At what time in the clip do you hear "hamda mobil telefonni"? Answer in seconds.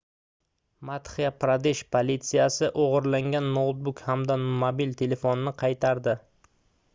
4.07-5.55